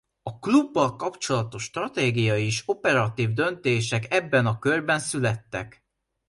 [0.23, 5.85] A Klubbal kapcsolatos stratégiai és operatív döntések ebben a körben születtek.